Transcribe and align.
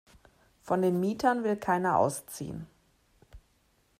Von 0.63 0.81
den 0.81 0.99
Mietern 0.99 1.43
will 1.43 1.57
keiner 1.57 1.95
ausziehen. 1.99 2.65